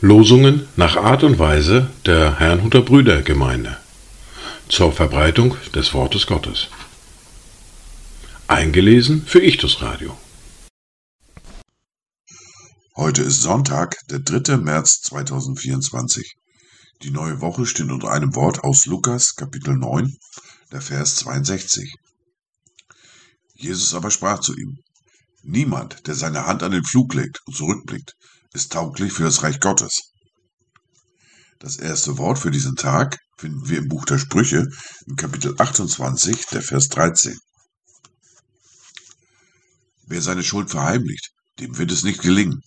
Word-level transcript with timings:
Losungen 0.00 0.68
nach 0.76 0.96
Art 0.96 1.24
und 1.24 1.40
Weise 1.40 1.90
der 2.06 2.38
Herrnhuter 2.38 2.82
Brüdergemeinde 2.82 3.78
zur 4.68 4.92
Verbreitung 4.92 5.56
des 5.74 5.92
Wortes 5.92 6.28
Gottes. 6.28 6.68
Eingelesen 8.46 9.26
für 9.26 9.42
Ichtus 9.42 9.82
Radio. 9.82 10.16
Heute 12.94 13.22
ist 13.22 13.42
Sonntag, 13.42 13.96
der 14.08 14.20
3. 14.20 14.58
März 14.58 15.00
2024. 15.00 16.36
Die 17.02 17.10
neue 17.10 17.40
Woche 17.40 17.66
steht 17.66 17.90
unter 17.90 18.12
einem 18.12 18.36
Wort 18.36 18.62
aus 18.62 18.86
Lukas 18.86 19.34
Kapitel 19.34 19.76
9, 19.76 20.16
der 20.70 20.80
Vers 20.80 21.16
62. 21.16 21.92
Jesus 23.56 23.94
aber 23.94 24.12
sprach 24.12 24.38
zu 24.38 24.56
ihm, 24.56 24.78
Niemand, 25.42 26.06
der 26.06 26.14
seine 26.14 26.46
Hand 26.46 26.62
an 26.62 26.70
den 26.70 26.84
Flug 26.84 27.14
legt 27.14 27.40
und 27.46 27.56
zurückblickt, 27.56 28.14
ist 28.58 28.72
tauglich 28.72 29.12
für 29.12 29.22
das 29.22 29.44
Reich 29.44 29.60
Gottes. 29.60 30.14
Das 31.60 31.76
erste 31.76 32.18
Wort 32.18 32.40
für 32.40 32.50
diesen 32.50 32.74
Tag 32.74 33.16
finden 33.36 33.68
wir 33.68 33.78
im 33.78 33.88
Buch 33.88 34.04
der 34.04 34.18
Sprüche 34.18 34.66
im 35.06 35.14
Kapitel 35.14 35.54
28, 35.56 36.46
der 36.46 36.62
Vers 36.62 36.88
13. 36.88 37.38
Wer 40.08 40.22
seine 40.22 40.42
Schuld 40.42 40.70
verheimlicht, 40.70 41.30
dem 41.60 41.78
wird 41.78 41.92
es 41.92 42.02
nicht 42.02 42.20
gelingen. 42.20 42.60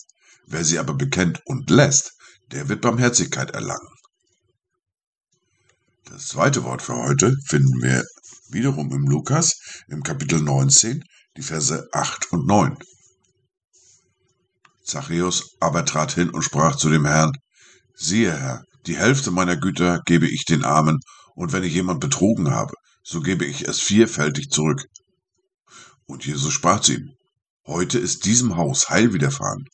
Wer 0.46 0.64
sie 0.64 0.80
aber 0.80 0.94
bekennt 0.94 1.42
und 1.46 1.70
lässt, 1.70 2.14
der 2.52 2.70
wird 2.70 2.80
Barmherzigkeit 2.80 3.52
erlangen. 3.52 3.94
Das 6.06 6.28
zweite 6.28 6.64
Wort 6.64 6.82
für 6.82 6.96
heute 6.96 7.36
finden 7.48 7.82
wir 7.82 8.06
wiederum 8.50 8.94
im 8.94 9.08
Lukas 9.08 9.60
im 9.90 10.04
Kapitel 10.04 10.42
19, 10.42 11.04
die 11.36 11.42
Verse 11.42 11.86
8 11.92 12.32
und 12.32 12.48
9. 12.48 12.78
Zachäus 14.84 15.56
aber 15.60 15.86
trat 15.86 16.14
hin 16.14 16.30
und 16.30 16.44
sprach 16.44 16.76
zu 16.76 16.90
dem 16.90 17.06
Herrn, 17.06 17.32
siehe 17.94 18.32
Herr, 18.32 18.64
die 18.88 18.98
Hälfte 18.98 19.32
meiner 19.32 19.58
Güter 19.58 20.02
gebe 20.06 20.28
ich 20.28 20.46
den 20.46 20.66
Armen, 20.66 21.00
und 21.36 21.54
wenn 21.54 21.64
ich 21.64 21.74
jemand 21.74 22.00
betrogen 22.00 22.52
habe, 22.52 22.74
so 23.04 23.22
gebe 23.22 23.46
ich 23.46 23.68
es 23.68 23.80
vierfältig 23.80 24.50
zurück. 24.50 24.86
Und 26.06 26.26
Jesus 26.26 26.54
sprach 26.54 26.82
zu 26.82 26.94
ihm, 26.94 27.16
heute 27.66 28.00
ist 28.00 28.26
diesem 28.26 28.58
Haus 28.58 28.90
Heil 28.90 29.14
widerfahren, 29.14 29.66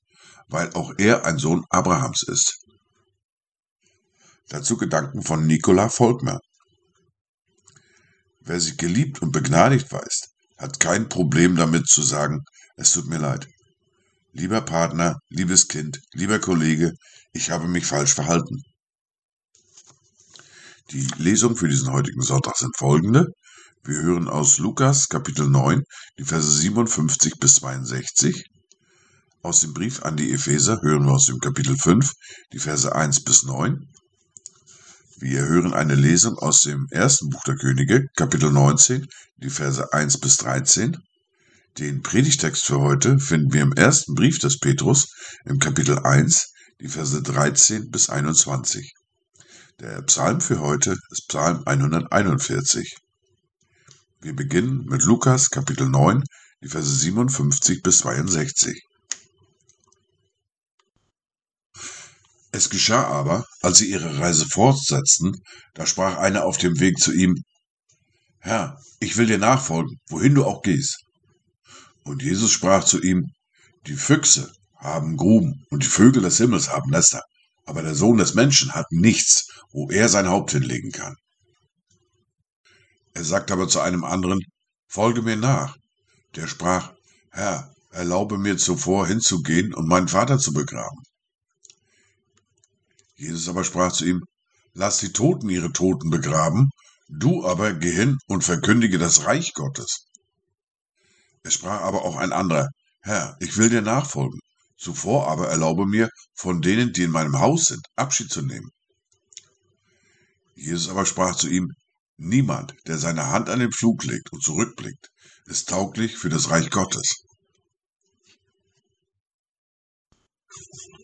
weil 0.48 0.72
auch 0.74 0.94
er 0.98 1.26
ein 1.26 1.38
Sohn 1.38 1.64
Abrahams 1.70 2.24
ist. 2.24 2.60
Dazu 4.50 4.78
Gedanken 4.78 5.24
von 5.24 5.46
Nicola 5.46 5.90
Volkmer. 5.90 6.40
Wer 8.40 8.60
sich 8.62 8.78
geliebt 8.78 9.22
und 9.22 9.32
begnadigt 9.32 9.92
weiß, 9.92 10.30
hat 10.58 10.80
kein 10.80 11.10
Problem 11.10 11.56
damit 11.56 11.88
zu 11.88 12.02
sagen, 12.02 12.44
es 12.78 12.94
tut 12.94 13.08
mir 13.08 13.18
leid. 13.18 13.48
Lieber 14.40 14.62
Partner, 14.62 15.18
liebes 15.30 15.68
Kind, 15.68 16.00
lieber 16.14 16.38
Kollege, 16.38 16.94
ich 17.34 17.50
habe 17.50 17.68
mich 17.68 17.88
falsch 17.88 18.14
verhalten. 18.14 18.62
Die 20.92 21.08
Lesung 21.18 21.56
für 21.56 21.68
diesen 21.68 21.92
heutigen 21.92 22.22
Sonntag 22.22 22.56
sind 22.56 22.78
folgende. 22.78 23.34
Wir 23.84 23.96
hören 23.96 24.28
aus 24.28 24.60
Lukas 24.60 25.10
Kapitel 25.10 25.50
9 25.50 25.82
die 26.20 26.24
Verse 26.24 26.52
57 26.52 27.40
bis 27.40 27.56
62. 27.56 28.46
Aus 29.42 29.62
dem 29.62 29.74
Brief 29.74 30.04
an 30.04 30.18
die 30.18 30.32
Epheser 30.32 30.84
hören 30.84 31.08
wir 31.08 31.14
aus 31.14 31.26
dem 31.26 31.40
Kapitel 31.40 31.76
5 31.76 32.12
die 32.54 32.60
Verse 32.60 32.94
1 32.94 33.24
bis 33.24 33.42
9. 33.42 33.90
Wir 35.18 35.48
hören 35.48 35.74
eine 35.74 35.96
Lesung 35.96 36.38
aus 36.38 36.62
dem 36.62 36.86
ersten 36.92 37.30
Buch 37.30 37.44
der 37.46 37.56
Könige, 37.56 38.06
Kapitel 38.16 38.52
19, 38.52 39.08
die 39.38 39.50
Verse 39.50 39.92
1 39.92 40.20
bis 40.20 40.38
13. 40.38 40.96
Den 41.78 42.02
Predigtext 42.02 42.66
für 42.66 42.80
heute 42.80 43.20
finden 43.20 43.54
wir 43.54 43.62
im 43.62 43.74
ersten 43.74 44.16
Brief 44.16 44.40
des 44.40 44.58
Petrus, 44.58 45.14
im 45.46 45.60
Kapitel 45.60 46.00
1, 46.00 46.52
die 46.82 46.88
Verse 46.88 47.22
13 47.22 47.92
bis 47.92 48.10
21. 48.10 48.96
Der 49.80 50.02
Psalm 50.02 50.42
für 50.42 50.60
heute 50.60 50.98
ist 51.12 51.28
Psalm 51.28 51.62
141. 51.68 52.98
Wir 54.22 54.36
beginnen 54.36 54.86
mit 54.86 55.04
Lukas 55.04 55.52
Kapitel 55.52 55.88
9, 55.88 56.24
die 56.64 56.68
Verse 56.68 56.90
57 56.90 57.84
bis 57.84 58.00
62. 58.00 58.82
Es 62.52 62.72
geschah 62.72 63.06
aber, 63.06 63.46
als 63.62 63.78
sie 63.78 63.92
ihre 63.92 64.18
Reise 64.18 64.48
fortsetzten, 64.48 65.44
da 65.76 65.86
sprach 65.86 66.18
einer 66.18 66.44
auf 66.46 66.58
dem 66.58 66.80
Weg 66.80 66.98
zu 66.98 67.14
ihm, 67.14 67.36
Herr, 68.40 68.82
ich 69.00 69.16
will 69.18 69.28
dir 69.28 69.38
nachfolgen, 69.38 70.00
wohin 70.10 70.34
du 70.34 70.44
auch 70.44 70.64
gehst. 70.64 71.04
Und 72.08 72.24
Jesus 72.24 72.52
sprach 72.52 72.86
zu 72.86 73.02
ihm, 73.02 73.34
Die 73.86 73.96
Füchse 73.96 74.54
haben 74.78 75.18
Gruben 75.18 75.66
und 75.70 75.84
die 75.84 75.90
Vögel 75.90 76.22
des 76.22 76.38
Himmels 76.38 76.70
haben 76.70 76.90
Nester, 76.90 77.22
aber 77.66 77.82
der 77.82 77.96
Sohn 77.96 78.18
des 78.18 78.34
Menschen 78.34 78.72
hat 78.74 78.86
nichts, 78.92 79.50
wo 79.72 79.90
er 79.90 80.08
sein 80.08 80.30
Haupt 80.30 80.52
hinlegen 80.52 80.92
kann. 80.92 81.18
Er 83.14 83.26
sagte 83.26 83.52
aber 83.52 83.68
zu 83.68 83.82
einem 83.82 84.06
anderen, 84.06 84.40
Folge 84.88 85.22
mir 85.22 85.36
nach. 85.36 85.76
Der 86.36 86.48
sprach, 86.48 86.94
Herr, 87.30 87.76
erlaube 87.92 88.38
mir 88.38 88.58
zuvor 88.58 89.06
hinzugehen 89.06 89.74
und 89.74 89.88
meinen 89.90 90.08
Vater 90.08 90.40
zu 90.40 90.54
begraben. 90.54 91.04
Jesus 93.16 93.50
aber 93.50 93.66
sprach 93.66 93.92
zu 93.92 94.06
ihm, 94.06 94.24
Lass 94.74 95.00
die 95.00 95.12
Toten 95.12 95.50
ihre 95.50 95.74
Toten 95.74 96.10
begraben, 96.10 96.70
du 97.10 97.46
aber 97.46 97.74
geh 97.74 97.92
hin 97.92 98.18
und 98.28 98.44
verkündige 98.44 98.98
das 98.98 99.26
Reich 99.26 99.54
Gottes. 99.54 100.08
Es 101.48 101.54
sprach 101.54 101.80
aber 101.80 102.04
auch 102.04 102.18
ein 102.18 102.34
anderer, 102.34 102.68
Herr, 103.00 103.38
ich 103.40 103.56
will 103.56 103.70
dir 103.70 103.82
nachfolgen, 103.82 104.42
zuvor 104.78 105.30
aber 105.30 105.48
erlaube 105.48 105.86
mir, 105.86 106.10
von 106.36 106.62
denen, 106.62 106.92
die 106.92 107.04
in 107.04 107.12
meinem 107.12 107.40
Haus 107.40 107.68
sind, 107.68 107.86
Abschied 107.96 108.30
zu 108.30 108.42
nehmen. 108.42 108.70
Jesus 110.56 110.90
aber 110.90 111.06
sprach 111.06 111.38
zu 111.38 111.48
ihm, 111.48 111.72
Niemand, 112.18 112.74
der 112.88 112.98
seine 112.98 113.28
Hand 113.28 113.48
an 113.48 113.60
den 113.60 113.72
Pflug 113.72 114.04
legt 114.04 114.34
und 114.34 114.44
zurückblickt, 114.44 115.08
ist 115.46 115.70
tauglich 115.70 116.18
für 116.18 116.30
das 116.30 116.50
Reich 116.50 116.70
Gottes. 116.70 117.24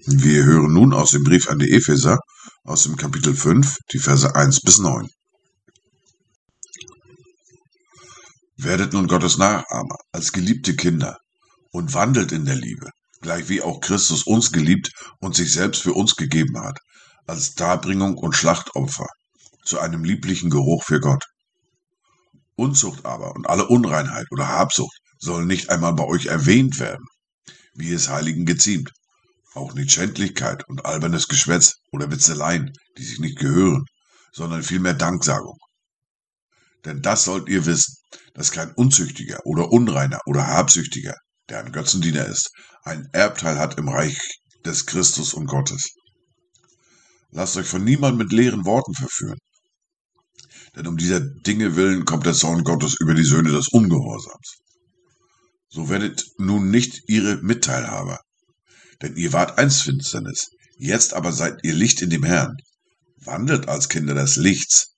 Wir 0.05 0.43
hören 0.43 0.73
nun 0.73 0.91
aus 0.91 1.11
dem 1.11 1.23
Brief 1.23 1.47
an 1.47 1.59
die 1.59 1.71
Epheser, 1.71 2.19
aus 2.65 2.83
dem 2.83 2.97
Kapitel 2.97 3.33
5, 3.33 3.77
die 3.93 3.99
Verse 3.99 4.35
1 4.35 4.59
bis 4.59 4.79
9. 4.79 5.07
Werdet 8.63 8.93
nun 8.93 9.07
Gottes 9.07 9.37
Nachahmer 9.37 9.97
als 10.13 10.31
geliebte 10.31 10.73
Kinder 10.77 11.17
und 11.71 11.93
wandelt 11.93 12.31
in 12.31 12.45
der 12.45 12.55
Liebe, 12.55 12.91
gleich 13.19 13.49
wie 13.49 13.61
auch 13.61 13.81
Christus 13.81 14.23
uns 14.23 14.53
geliebt 14.53 14.89
und 15.19 15.35
sich 15.35 15.51
selbst 15.51 15.81
für 15.81 15.91
uns 15.91 16.15
gegeben 16.15 16.57
hat, 16.61 16.79
als 17.27 17.55
Darbringung 17.55 18.17
und 18.17 18.37
Schlachtopfer, 18.37 19.07
zu 19.65 19.79
einem 19.79 20.05
lieblichen 20.05 20.49
Geruch 20.49 20.85
für 20.85 21.01
Gott. 21.01 21.25
Unzucht 22.55 23.05
aber 23.05 23.35
und 23.35 23.49
alle 23.49 23.67
Unreinheit 23.67 24.27
oder 24.31 24.47
Habsucht 24.47 24.97
sollen 25.19 25.47
nicht 25.47 25.69
einmal 25.69 25.93
bei 25.93 26.05
euch 26.05 26.27
erwähnt 26.27 26.79
werden, 26.79 27.05
wie 27.73 27.91
es 27.91 28.07
Heiligen 28.07 28.45
geziemt, 28.45 28.91
auch 29.55 29.73
nicht 29.73 29.91
Schändlichkeit 29.91 30.65
und 30.69 30.85
albernes 30.85 31.27
Geschwätz 31.27 31.81
oder 31.91 32.09
Witzeleien, 32.11 32.71
die 32.97 33.03
sich 33.03 33.19
nicht 33.19 33.39
gehören, 33.39 33.83
sondern 34.31 34.63
vielmehr 34.63 34.93
Danksagung. 34.93 35.57
Denn 36.85 37.01
das 37.01 37.23
sollt 37.23 37.49
ihr 37.49 37.65
wissen, 37.65 37.95
dass 38.33 38.51
kein 38.51 38.71
Unzüchtiger 38.73 39.45
oder 39.45 39.71
Unreiner 39.71 40.19
oder 40.25 40.47
Habsüchtiger, 40.47 41.15
der 41.49 41.59
ein 41.59 41.71
Götzendiener 41.71 42.25
ist, 42.25 42.51
ein 42.83 43.07
Erbteil 43.13 43.57
hat 43.57 43.77
im 43.77 43.87
Reich 43.87 44.17
des 44.65 44.85
Christus 44.85 45.33
und 45.33 45.47
Gottes. 45.47 45.93
Lasst 47.31 47.57
euch 47.57 47.67
von 47.67 47.83
niemand 47.83 48.17
mit 48.17 48.31
leeren 48.31 48.65
Worten 48.65 48.93
verführen. 48.93 49.39
Denn 50.75 50.87
um 50.87 50.97
dieser 50.97 51.19
Dinge 51.19 51.75
willen 51.75 52.05
kommt 52.05 52.25
der 52.25 52.33
Zorn 52.33 52.63
Gottes 52.63 52.95
über 52.99 53.13
die 53.13 53.23
Söhne 53.23 53.51
des 53.51 53.69
Ungehorsams. 53.69 54.57
So 55.69 55.89
werdet 55.89 56.23
nun 56.37 56.69
nicht 56.69 57.01
ihre 57.07 57.37
Mitteilhaber, 57.37 58.19
denn 59.01 59.15
ihr 59.15 59.33
wart 59.33 59.57
einst 59.57 59.83
Finsternis, 59.83 60.49
jetzt 60.77 61.13
aber 61.13 61.31
seid 61.31 61.59
ihr 61.63 61.73
Licht 61.73 62.01
in 62.01 62.09
dem 62.09 62.23
Herrn. 62.23 62.55
Wandelt 63.17 63.67
als 63.67 63.89
Kinder 63.89 64.13
des 64.13 64.35
Lichts. 64.35 64.92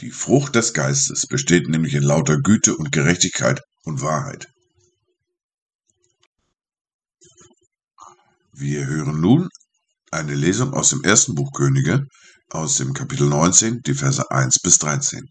Die 0.00 0.10
Frucht 0.10 0.54
des 0.54 0.74
Geistes 0.74 1.26
besteht 1.26 1.68
nämlich 1.68 1.94
in 1.94 2.02
lauter 2.02 2.38
Güte 2.38 2.76
und 2.76 2.92
Gerechtigkeit 2.92 3.62
und 3.84 4.02
Wahrheit. 4.02 4.46
Wir 8.52 8.86
hören 8.86 9.20
nun 9.20 9.48
eine 10.10 10.34
Lesung 10.34 10.74
aus 10.74 10.90
dem 10.90 11.02
ersten 11.02 11.34
Buch 11.34 11.50
Könige, 11.52 12.06
aus 12.50 12.76
dem 12.76 12.92
Kapitel 12.92 13.26
19, 13.26 13.80
die 13.86 13.94
Verse 13.94 14.30
1 14.30 14.60
bis 14.60 14.78
13. 14.78 15.30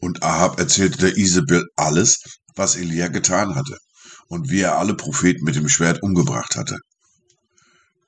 Und 0.00 0.22
Ahab 0.22 0.58
erzählte 0.58 0.98
der 0.98 1.16
Isabel 1.16 1.66
alles, 1.76 2.20
was 2.54 2.76
Elia 2.76 3.08
getan 3.08 3.54
hatte 3.54 3.78
und 4.28 4.50
wie 4.50 4.60
er 4.60 4.78
alle 4.78 4.94
Propheten 4.94 5.44
mit 5.44 5.56
dem 5.56 5.68
Schwert 5.68 6.02
umgebracht 6.02 6.56
hatte. 6.56 6.78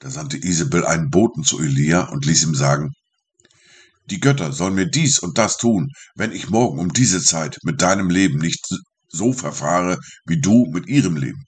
Da 0.01 0.11
sandte 0.11 0.37
Isabel 0.37 0.87
einen 0.87 1.11
Boten 1.11 1.43
zu 1.43 1.59
Elia 1.59 2.09
und 2.09 2.25
ließ 2.25 2.45
ihm 2.45 2.55
sagen, 2.55 2.93
die 4.11 4.21
Götter 4.21 4.53
sollen 4.53 4.75
mir 4.75 4.87
dies 4.87 5.19
und 5.19 5.37
das 5.39 5.57
tun, 5.57 5.91
wenn 6.15 6.33
ich 6.33 6.49
morgen 6.49 6.79
um 6.79 6.93
diese 6.93 7.23
Zeit 7.23 7.59
mit 7.63 7.83
deinem 7.83 8.09
Leben 8.09 8.39
nicht 8.39 8.65
so 9.09 9.33
verfahre, 9.33 9.99
wie 10.25 10.41
du 10.41 10.67
mit 10.67 10.87
ihrem 10.87 11.17
Leben. 11.17 11.45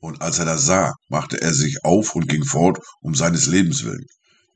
Und 0.00 0.22
als 0.22 0.38
er 0.38 0.44
das 0.44 0.64
sah, 0.64 0.94
machte 1.08 1.40
er 1.40 1.52
sich 1.52 1.84
auf 1.84 2.14
und 2.14 2.28
ging 2.28 2.44
fort 2.44 2.78
um 3.00 3.14
seines 3.14 3.46
Lebens 3.46 3.84
willen. 3.84 4.06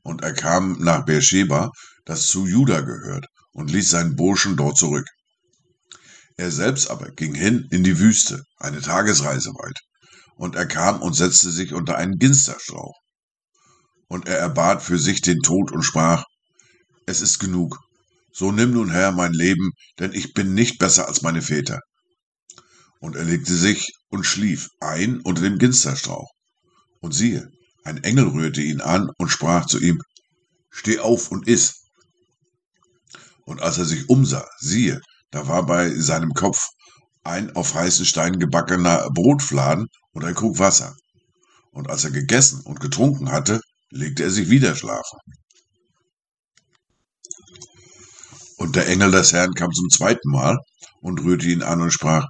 Und 0.03 0.21
er 0.21 0.33
kam 0.33 0.77
nach 0.79 1.05
Beersheba, 1.05 1.71
das 2.05 2.27
zu 2.27 2.45
Juda 2.45 2.81
gehört, 2.81 3.27
und 3.51 3.71
ließ 3.71 3.89
seinen 3.89 4.15
Burschen 4.15 4.55
dort 4.55 4.77
zurück. 4.77 5.07
Er 6.37 6.51
selbst 6.51 6.89
aber 6.89 7.11
ging 7.11 7.33
hin 7.33 7.67
in 7.71 7.83
die 7.83 7.99
Wüste, 7.99 8.43
eine 8.57 8.81
Tagesreise 8.81 9.49
weit. 9.49 9.79
Und 10.39 10.55
er 10.55 10.65
kam 10.65 11.01
und 11.01 11.11
setzte 11.17 11.51
sich 11.51 11.73
unter 11.73 11.97
einen 11.97 12.17
Ginsterstrauch. 12.17 12.95
Und 14.07 14.25
er 14.25 14.37
erbat 14.37 14.81
für 14.81 14.97
sich 14.97 15.19
den 15.19 15.41
Tod 15.41 15.73
und 15.73 15.83
sprach, 15.83 16.23
Es 17.05 17.19
ist 17.19 17.39
genug, 17.39 17.77
so 18.31 18.53
nimm 18.53 18.71
nun 18.71 18.89
Herr 18.89 19.11
mein 19.11 19.33
Leben, 19.33 19.71
denn 19.99 20.13
ich 20.13 20.33
bin 20.33 20.53
nicht 20.53 20.79
besser 20.79 21.09
als 21.09 21.23
meine 21.23 21.41
Väter. 21.41 21.81
Und 23.01 23.17
er 23.17 23.25
legte 23.25 23.53
sich 23.53 23.91
und 24.07 24.23
schlief 24.23 24.69
ein 24.79 25.19
unter 25.19 25.41
dem 25.41 25.57
Ginsterstrauch. 25.57 26.31
Und 27.01 27.13
siehe, 27.13 27.51
ein 27.83 28.01
Engel 28.05 28.29
rührte 28.29 28.61
ihn 28.61 28.79
an 28.79 29.09
und 29.17 29.27
sprach 29.27 29.65
zu 29.65 29.77
ihm, 29.77 30.01
Steh 30.69 30.99
auf 30.99 31.31
und 31.31 31.49
iss. 31.49 31.83
Und 33.43 33.61
als 33.61 33.77
er 33.77 33.83
sich 33.83 34.07
umsah, 34.07 34.47
siehe, 34.59 35.01
da 35.31 35.49
war 35.49 35.65
bei 35.65 35.93
seinem 35.95 36.31
Kopf 36.33 36.65
ein 37.29 37.55
auf 37.55 37.75
heißen 37.75 38.05
Stein 38.05 38.39
gebackener 38.39 39.09
Brotfladen 39.13 39.87
und 40.11 40.25
ein 40.25 40.33
Krug 40.33 40.57
Wasser. 40.59 40.95
Und 41.71 41.89
als 41.89 42.03
er 42.03 42.11
gegessen 42.11 42.61
und 42.65 42.79
getrunken 42.79 43.31
hatte, 43.31 43.61
legte 43.91 44.23
er 44.23 44.31
sich 44.31 44.49
wieder 44.49 44.75
schlafen. 44.75 45.19
Und 48.57 48.75
der 48.75 48.87
Engel 48.87 49.11
des 49.11 49.31
Herrn 49.31 49.53
kam 49.53 49.71
zum 49.71 49.89
zweiten 49.89 50.29
Mal 50.29 50.57
und 51.01 51.23
rührte 51.23 51.47
ihn 51.47 51.61
an 51.61 51.81
und 51.81 51.91
sprach, 51.91 52.27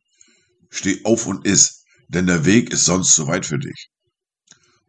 Steh 0.70 1.04
auf 1.04 1.26
und 1.26 1.48
iss, 1.48 1.84
denn 2.10 2.28
der 2.28 2.46
Weg 2.46 2.72
ist 2.72 2.86
sonst 2.86 3.16
zu 3.16 3.26
weit 3.26 3.46
für 3.46 3.58
dich. 3.58 3.90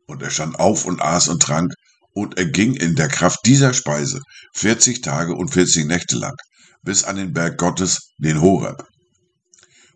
Und 0.07 0.23
er 0.23 0.31
stand 0.31 0.59
auf 0.59 0.85
und 0.85 1.01
aß 1.01 1.29
und 1.29 1.41
trank, 1.41 1.73
und 2.12 2.37
er 2.37 2.47
ging 2.47 2.75
in 2.75 2.97
der 2.97 3.09
Kraft 3.09 3.39
dieser 3.47 3.73
Speise 3.73 4.21
vierzig 4.53 5.01
Tage 5.01 5.35
und 5.35 5.55
vierzig 5.55 5.87
Nächte 5.87 6.17
lang, 6.17 6.35
bis 6.83 7.05
an 7.05 7.17
den 7.17 7.33
Berg 7.33 7.57
Gottes, 7.57 8.12
den 8.19 8.41
Horeb. 8.43 8.85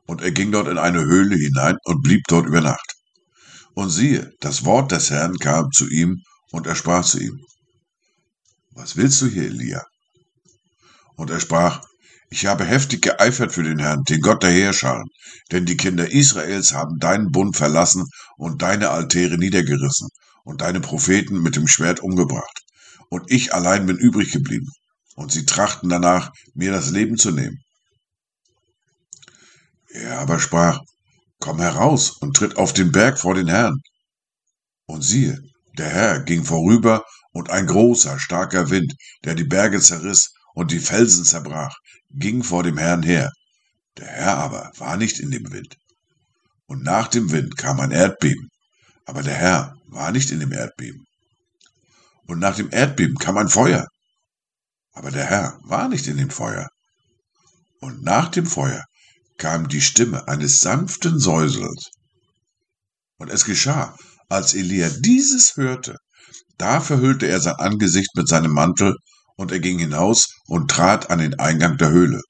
Und 0.06 0.22
er 0.22 0.32
ging 0.32 0.52
dort 0.52 0.68
in 0.68 0.78
eine 0.78 1.00
Höhle 1.00 1.36
hinein 1.36 1.76
und 1.84 2.02
blieb 2.02 2.22
dort 2.28 2.46
über 2.46 2.60
Nacht. 2.60 2.94
Und 3.74 3.90
siehe, 3.90 4.32
das 4.40 4.64
Wort 4.64 4.92
des 4.92 5.10
Herrn 5.10 5.36
kam 5.38 5.70
zu 5.72 5.88
ihm, 5.88 6.22
und 6.52 6.66
er 6.66 6.76
sprach 6.76 7.04
zu 7.04 7.20
ihm, 7.20 7.40
Was 8.72 8.96
willst 8.96 9.20
du 9.22 9.26
hier, 9.26 9.44
Elia? 9.44 9.82
Und 11.16 11.30
er 11.30 11.40
sprach, 11.40 11.80
ich 12.30 12.46
habe 12.46 12.64
heftig 12.64 13.02
geeifert 13.02 13.52
für 13.52 13.62
den 13.62 13.78
Herrn, 13.78 14.02
den 14.08 14.20
Gott 14.20 14.42
der 14.42 14.50
Heerscharen, 14.50 15.08
denn 15.52 15.66
die 15.66 15.76
Kinder 15.76 16.10
Israels 16.10 16.72
haben 16.72 16.98
deinen 16.98 17.30
Bund 17.30 17.56
verlassen 17.56 18.06
und 18.36 18.62
deine 18.62 18.90
Altäre 18.90 19.38
niedergerissen 19.38 20.08
und 20.44 20.60
deine 20.60 20.80
Propheten 20.80 21.42
mit 21.42 21.56
dem 21.56 21.66
Schwert 21.66 22.00
umgebracht. 22.00 22.62
Und 23.08 23.30
ich 23.30 23.54
allein 23.54 23.86
bin 23.86 23.96
übrig 23.96 24.32
geblieben. 24.32 24.68
Und 25.16 25.30
sie 25.32 25.46
trachten 25.46 25.88
danach, 25.88 26.32
mir 26.54 26.72
das 26.72 26.90
Leben 26.90 27.16
zu 27.16 27.30
nehmen. 27.30 27.63
Er 29.94 30.18
aber 30.18 30.40
sprach, 30.40 30.80
Komm 31.38 31.60
heraus 31.60 32.10
und 32.10 32.36
tritt 32.36 32.56
auf 32.56 32.72
den 32.72 32.90
Berg 32.90 33.18
vor 33.18 33.34
den 33.34 33.48
Herrn. 33.48 33.80
Und 34.86 35.02
siehe, 35.02 35.38
der 35.78 35.88
Herr 35.88 36.20
ging 36.20 36.44
vorüber, 36.44 37.04
und 37.32 37.50
ein 37.50 37.66
großer, 37.66 38.18
starker 38.18 38.70
Wind, 38.70 38.94
der 39.24 39.34
die 39.34 39.44
Berge 39.44 39.80
zerriss 39.80 40.32
und 40.54 40.70
die 40.70 40.78
Felsen 40.78 41.24
zerbrach, 41.24 41.74
ging 42.10 42.42
vor 42.42 42.62
dem 42.62 42.78
Herrn 42.78 43.02
her. 43.02 43.30
Der 43.98 44.06
Herr 44.06 44.38
aber 44.38 44.72
war 44.78 44.96
nicht 44.96 45.18
in 45.18 45.30
dem 45.30 45.52
Wind. 45.52 45.76
Und 46.66 46.82
nach 46.82 47.08
dem 47.08 47.30
Wind 47.32 47.56
kam 47.56 47.80
ein 47.80 47.90
Erdbeben, 47.90 48.48
aber 49.04 49.22
der 49.22 49.34
Herr 49.34 49.74
war 49.86 50.12
nicht 50.12 50.30
in 50.30 50.40
dem 50.40 50.52
Erdbeben. 50.52 51.04
Und 52.26 52.38
nach 52.38 52.56
dem 52.56 52.70
Erdbeben 52.72 53.16
kam 53.16 53.36
ein 53.36 53.48
Feuer, 53.48 53.86
aber 54.92 55.10
der 55.10 55.26
Herr 55.26 55.58
war 55.62 55.88
nicht 55.88 56.06
in 56.06 56.16
dem 56.16 56.30
Feuer. 56.30 56.68
Und 57.80 58.02
nach 58.02 58.28
dem 58.28 58.46
Feuer 58.46 58.84
kam 59.38 59.68
die 59.68 59.80
Stimme 59.80 60.28
eines 60.28 60.60
sanften 60.60 61.18
Säusels. 61.18 61.90
Und 63.18 63.30
es 63.30 63.44
geschah, 63.44 63.96
als 64.28 64.54
Elia 64.54 64.88
dieses 64.88 65.56
hörte, 65.56 65.96
da 66.58 66.80
verhüllte 66.80 67.26
er 67.26 67.40
sein 67.40 67.56
Angesicht 67.56 68.10
mit 68.16 68.28
seinem 68.28 68.52
Mantel 68.52 68.96
und 69.36 69.52
er 69.52 69.60
ging 69.60 69.78
hinaus 69.78 70.28
und 70.46 70.70
trat 70.70 71.10
an 71.10 71.18
den 71.18 71.34
Eingang 71.38 71.76
der 71.78 71.90
Höhle. 71.90 72.20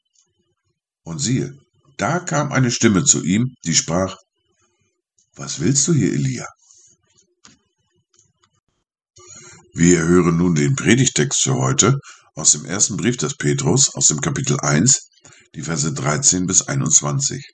Und 1.03 1.19
siehe, 1.19 1.55
da 1.97 2.19
kam 2.21 2.53
eine 2.53 2.71
Stimme 2.71 3.05
zu 3.05 3.23
ihm, 3.23 3.55
die 3.65 3.75
sprach, 3.75 4.17
Was 5.37 5.61
willst 5.61 5.87
du 5.89 5.93
hier, 5.93 6.13
Elia? 6.13 6.47
Wir 9.75 10.05
hören 10.05 10.37
nun 10.37 10.55
den 10.55 10.77
Predigtext 10.77 11.43
für 11.43 11.55
heute 11.55 11.99
aus 12.35 12.53
dem 12.53 12.65
ersten 12.65 12.97
Brief 12.97 13.17
des 13.17 13.37
Petrus, 13.37 13.95
aus 13.95 14.07
dem 14.07 14.21
Kapitel 14.21 14.59
1, 14.61 15.09
die 15.55 15.63
Verse 15.63 15.93
13 15.93 16.47
bis 16.47 16.63
21. 16.63 17.45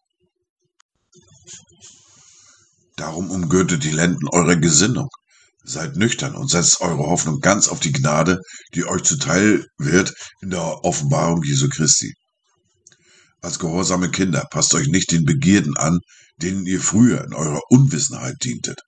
Darum 2.96 3.30
umgürtet 3.30 3.84
die 3.84 3.90
Lenden 3.90 4.28
eurer 4.28 4.56
Gesinnung, 4.56 5.08
Seid 5.62 5.96
nüchtern 5.96 6.34
und 6.34 6.50
setzt 6.50 6.80
eure 6.80 7.06
Hoffnung 7.06 7.40
ganz 7.40 7.68
auf 7.68 7.80
die 7.80 7.92
Gnade, 7.92 8.40
die 8.74 8.86
euch 8.86 9.02
zuteil 9.02 9.66
wird 9.76 10.14
in 10.40 10.48
der 10.48 10.84
Offenbarung 10.84 11.42
Jesu 11.42 11.68
Christi. 11.68 12.14
Als 13.42 13.58
gehorsame 13.58 14.10
Kinder 14.10 14.46
passt 14.50 14.74
euch 14.74 14.88
nicht 14.88 15.12
den 15.12 15.24
Begierden 15.24 15.76
an, 15.76 16.00
denen 16.38 16.64
ihr 16.64 16.80
früher 16.80 17.22
in 17.24 17.34
eurer 17.34 17.60
Unwissenheit 17.68 18.36
dientet, 18.42 18.80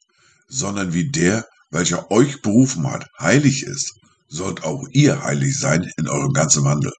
sondern 0.49 0.95
wie 0.95 1.11
der, 1.11 1.47
welcher 1.71 2.11
euch 2.11 2.41
berufen 2.41 2.91
hat, 2.91 3.07
heilig 3.21 3.65
ist, 3.65 3.93
sollt 4.29 4.65
auch 4.65 4.87
ihr 4.91 5.23
heilig 5.23 5.59
sein 5.59 5.91
in 5.99 6.09
eurem 6.09 6.33
ganzen 6.33 6.65
Wandel. 6.65 6.93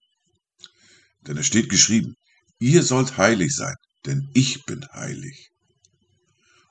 Denn 1.28 1.38
es 1.38 1.46
steht 1.46 1.70
geschrieben, 1.70 2.16
ihr 2.60 2.84
sollt 2.84 3.18
heilig 3.18 3.56
sein, 3.56 3.76
denn 4.06 4.30
ich 4.34 4.66
bin 4.66 4.86
heilig. 4.94 5.50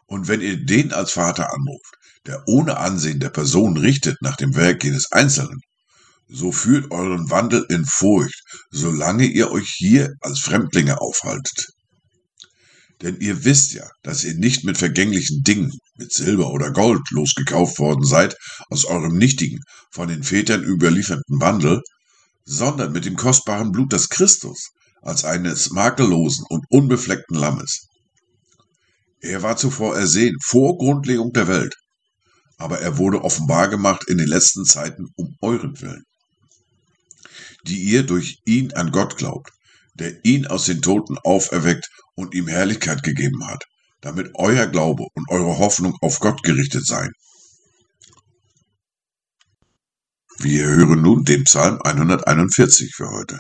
Und 0.07 0.29
wenn 0.29 0.41
ihr 0.41 0.65
den 0.65 0.93
als 0.93 1.13
Vater 1.13 1.53
anruft, 1.53 1.95
der 2.27 2.47
ohne 2.47 2.77
Ansehen 2.77 3.19
der 3.19 3.31
Person 3.31 3.77
richtet 3.77 4.21
nach 4.21 4.37
dem 4.37 4.55
Werk 4.55 4.85
jedes 4.85 5.11
Einzelnen, 5.11 5.61
so 6.29 6.53
führt 6.53 6.91
euren 6.91 7.31
Wandel 7.31 7.65
in 7.69 7.85
Furcht, 7.85 8.43
solange 8.71 9.27
ihr 9.27 9.51
euch 9.51 9.73
hier 9.77 10.15
als 10.21 10.41
Fremdlinge 10.41 11.01
aufhaltet. 11.01 11.69
Denn 13.03 13.21
ihr 13.21 13.45
wisst 13.45 13.73
ja, 13.73 13.89
dass 14.03 14.25
ihr 14.25 14.35
nicht 14.35 14.65
mit 14.65 14.79
vergänglichen 14.79 15.43
Dingen, 15.43 15.73
mit 15.97 16.13
Silber 16.13 16.53
oder 16.53 16.71
Gold 16.71 17.03
losgekauft 17.11 17.79
worden 17.79 18.05
seid 18.05 18.37
aus 18.71 18.85
eurem 18.85 19.17
nichtigen, 19.17 19.61
von 19.91 20.09
den 20.09 20.23
Vätern 20.23 20.63
überlieferten 20.63 21.41
Wandel, 21.41 21.83
sondern 22.45 22.93
mit 22.93 23.05
dem 23.05 23.17
kostbaren 23.17 23.73
Blut 23.73 23.93
des 23.93 24.09
Christus, 24.09 24.71
als 25.01 25.25
eines 25.25 25.71
makellosen 25.71 26.45
und 26.49 26.65
unbefleckten 26.71 27.37
Lammes. 27.37 27.89
Er 29.21 29.43
war 29.43 29.57
zuvor 29.57 29.97
ersehen, 29.97 30.37
vor 30.43 30.79
Grundlegung 30.79 31.33
der 31.33 31.49
Welt, 31.49 31.77
aber 32.57 32.81
er 32.81 32.99
wurde 32.99 33.23
offenbar 33.23 33.69
gemacht 33.69 34.05
in 34.09 34.19
den 34.19 34.27
letzten 34.27 34.65
Zeiten 34.65 35.09
um 35.17 35.37
euren 35.41 35.81
Willen, 35.81 36.05
die 37.65 37.83
ihr 37.83 38.05
durch 38.05 38.41
ihn 38.45 38.73
an 38.73 38.91
Gott 38.91 39.17
glaubt, 39.17 39.51
der 39.95 40.25
ihn 40.25 40.47
aus 40.47 40.65
den 40.65 40.83
Toten 40.83 41.19
auferweckt 41.19 41.89
und 42.15 42.35
ihm 42.35 42.49
Herrlichkeit 42.49 43.03
gegeben 43.03 43.47
hat, 43.47 43.65
damit 44.01 44.31
euer 44.35 44.67
Glaube 44.67 45.07
und 45.15 45.29
eure 45.31 45.59
Hoffnung 45.59 45.97
auf 46.01 46.19
Gott 46.19 46.43
gerichtet 46.43 46.87
seien. 46.87 47.13
Wir 50.39 50.67
hören 50.67 51.03
nun 51.03 51.25
den 51.25 51.45
Psalm 51.45 51.81
141 51.83 52.95
für 52.95 53.09
heute. 53.11 53.39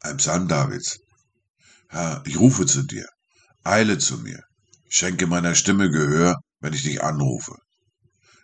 Ein 0.00 0.16
Psalm 0.18 0.48
Davids. 0.48 0.98
Herr, 1.88 2.22
ich 2.26 2.38
rufe 2.38 2.66
zu 2.66 2.82
dir, 2.82 3.06
eile 3.64 3.98
zu 3.98 4.18
mir, 4.18 4.42
Schenke 4.88 5.26
meiner 5.26 5.54
Stimme 5.54 5.90
Gehör, 5.90 6.36
wenn 6.60 6.72
ich 6.72 6.82
dich 6.82 7.02
anrufe. 7.02 7.56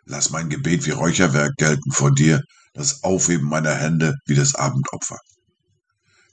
Lass 0.05 0.31
mein 0.31 0.49
Gebet 0.49 0.87
wie 0.87 0.91
Räucherwerk 0.91 1.57
gelten 1.57 1.91
vor 1.91 2.13
dir, 2.13 2.41
das 2.73 3.03
Aufheben 3.03 3.49
meiner 3.49 3.75
Hände 3.75 4.15
wie 4.27 4.35
das 4.35 4.55
Abendopfer. 4.55 5.19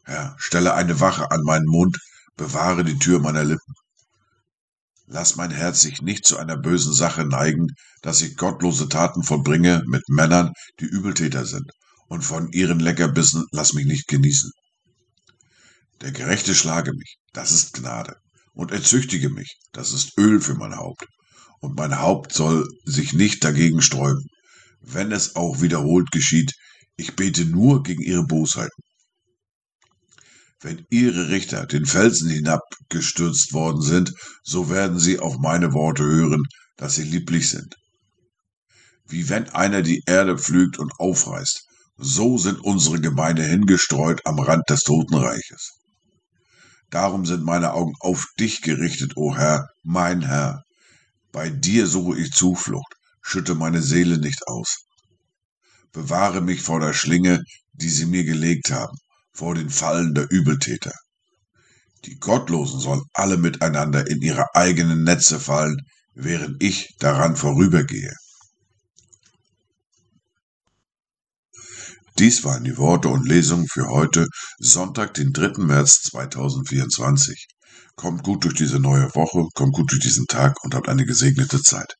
Herr, 0.03 0.35
stelle 0.37 0.73
eine 0.73 0.99
Wache 0.99 1.29
an 1.31 1.41
meinen 1.43 1.67
Mund, 1.67 1.97
bewahre 2.35 2.83
die 2.83 2.99
Tür 2.99 3.19
meiner 3.19 3.43
Lippen. 3.43 3.73
Lass 5.13 5.35
mein 5.35 5.51
Herz 5.51 5.81
sich 5.81 6.01
nicht 6.01 6.25
zu 6.25 6.37
einer 6.37 6.55
bösen 6.55 6.93
Sache 6.93 7.25
neigen, 7.25 7.67
dass 8.01 8.21
ich 8.21 8.37
gottlose 8.37 8.87
Taten 8.87 9.23
vollbringe 9.23 9.83
mit 9.85 10.07
Männern, 10.07 10.53
die 10.79 10.85
Übeltäter 10.85 11.45
sind, 11.45 11.69
und 12.07 12.21
von 12.21 12.49
ihren 12.53 12.79
Leckerbissen 12.79 13.43
lass 13.51 13.73
mich 13.73 13.85
nicht 13.85 14.07
genießen. 14.07 14.51
Der 15.99 16.13
Gerechte 16.13 16.55
schlage 16.55 16.93
mich, 16.93 17.17
das 17.33 17.51
ist 17.51 17.73
Gnade 17.73 18.15
und 18.53 18.71
erzüchtige 18.71 19.29
mich, 19.29 19.57
das 19.73 19.91
ist 19.91 20.17
Öl 20.17 20.39
für 20.39 20.55
mein 20.55 20.77
Haupt, 20.77 21.05
und 21.59 21.75
mein 21.75 21.99
Haupt 21.99 22.31
soll 22.31 22.65
sich 22.85 23.11
nicht 23.11 23.43
dagegen 23.43 23.81
sträuben, 23.81 24.27
wenn 24.79 25.11
es 25.11 25.35
auch 25.35 25.59
wiederholt 25.59 26.09
geschieht, 26.11 26.53
ich 26.95 27.17
bete 27.17 27.43
nur 27.43 27.83
gegen 27.83 28.01
ihre 28.01 28.23
Bosheiten. 28.23 28.81
Wenn 30.63 30.85
ihre 30.89 31.29
Richter 31.29 31.65
den 31.65 31.87
Felsen 31.87 32.29
hinabgestürzt 32.29 33.51
worden 33.51 33.81
sind, 33.81 34.13
so 34.43 34.69
werden 34.69 34.99
sie 34.99 35.19
auf 35.19 35.37
meine 35.39 35.73
Worte 35.73 36.03
hören, 36.03 36.43
dass 36.77 36.95
sie 36.95 37.03
lieblich 37.03 37.49
sind. 37.49 37.75
Wie 39.07 39.27
wenn 39.29 39.49
einer 39.49 39.81
die 39.81 40.03
Erde 40.05 40.37
pflügt 40.37 40.77
und 40.77 40.93
aufreißt, 40.99 41.63
so 41.97 42.37
sind 42.37 42.59
unsere 42.59 43.01
Gemeinde 43.01 43.43
hingestreut 43.43 44.21
am 44.25 44.39
Rand 44.39 44.63
des 44.69 44.81
Totenreiches. 44.81 45.71
Darum 46.91 47.25
sind 47.25 47.43
meine 47.43 47.73
Augen 47.73 47.93
auf 47.99 48.27
dich 48.39 48.61
gerichtet, 48.61 49.13
o 49.15 49.35
Herr, 49.35 49.67
mein 49.83 50.21
Herr. 50.21 50.63
Bei 51.31 51.49
dir 51.49 51.87
suche 51.87 52.19
ich 52.19 52.31
Zuflucht, 52.31 52.95
schütte 53.21 53.55
meine 53.55 53.81
Seele 53.81 54.19
nicht 54.19 54.47
aus. 54.47 54.85
Bewahre 55.91 56.41
mich 56.41 56.61
vor 56.61 56.79
der 56.79 56.93
Schlinge, 56.93 57.43
die 57.73 57.89
sie 57.89 58.05
mir 58.05 58.23
gelegt 58.23 58.71
haben, 58.71 58.97
vor 59.33 59.55
den 59.55 59.69
Fallen 59.69 60.13
der 60.13 60.29
Übeltäter. 60.29 60.93
Die 62.05 62.17
Gottlosen 62.17 62.79
sollen 62.79 63.03
alle 63.13 63.37
miteinander 63.37 64.07
in 64.07 64.21
ihre 64.21 64.55
eigenen 64.55 65.03
Netze 65.03 65.39
fallen, 65.39 65.77
während 66.13 66.61
ich 66.61 66.95
daran 66.99 67.35
vorübergehe. 67.35 68.13
Dies 72.17 72.43
waren 72.43 72.63
die 72.63 72.77
Worte 72.77 73.07
und 73.07 73.27
Lesungen 73.27 73.67
für 73.67 73.87
heute, 73.87 74.27
Sonntag, 74.59 75.13
den 75.13 75.31
3. 75.31 75.63
März 75.63 76.01
2024. 76.11 77.47
Kommt 77.95 78.23
gut 78.23 78.43
durch 78.43 78.55
diese 78.55 78.79
neue 78.79 79.13
Woche, 79.15 79.47
kommt 79.53 79.73
gut 79.73 79.91
durch 79.91 80.01
diesen 80.01 80.25
Tag 80.27 80.55
und 80.63 80.75
habt 80.75 80.89
eine 80.89 81.05
gesegnete 81.05 81.61
Zeit. 81.61 81.95